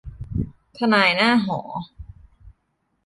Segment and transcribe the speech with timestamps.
[0.77, 1.59] ทนายหน้าหอ